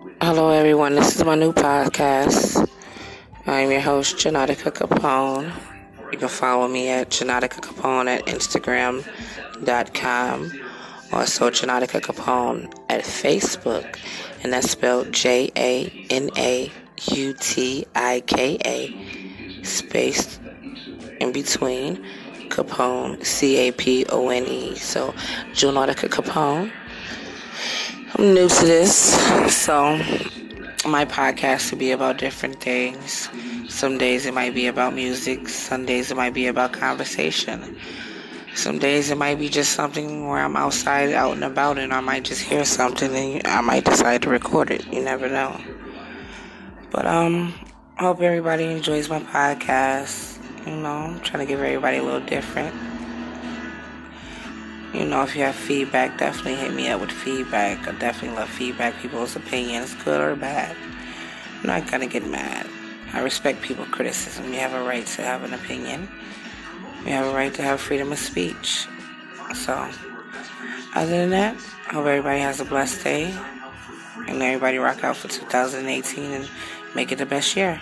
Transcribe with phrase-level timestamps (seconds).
[0.00, 0.94] Hello, everyone.
[0.94, 2.66] This is my new podcast.
[3.46, 5.52] I'm your host, Janautika Capone.
[6.10, 10.52] You can follow me at Janautika Capone at Instagram.com.
[11.12, 13.98] Also, Janautika Capone at Facebook,
[14.42, 16.72] and that's spelled J A N A
[17.12, 20.40] U T I K A, space
[21.20, 22.02] in between
[22.48, 24.76] Capone, C A P O N E.
[24.76, 25.12] So,
[25.52, 26.72] Janautika Capone.
[28.20, 29.14] I'm new to this,
[29.50, 29.96] so
[30.86, 33.30] my podcast will be about different things.
[33.70, 37.78] Some days it might be about music, some days it might be about conversation.
[38.54, 42.00] Some days it might be just something where I'm outside, out and about, and I
[42.00, 44.86] might just hear something and I might decide to record it.
[44.92, 45.58] You never know.
[46.90, 47.54] But, um,
[47.96, 50.36] I hope everybody enjoys my podcast.
[50.66, 52.74] You know, I'm trying to give everybody a little different.
[54.92, 57.86] You know, if you have feedback, definitely hit me up with feedback.
[57.86, 60.76] I definitely love feedback, people's opinions, good or bad.
[61.60, 62.66] I'm not gonna get mad.
[63.12, 64.52] I respect people's criticism.
[64.52, 66.08] You have a right to have an opinion.
[67.04, 68.86] You have a right to have freedom of speech.
[69.54, 69.88] So,
[70.94, 71.56] other than that,
[71.88, 73.34] I hope everybody has a blessed day.
[74.26, 76.48] And everybody rock out for 2018 and
[76.94, 77.80] make it the best year.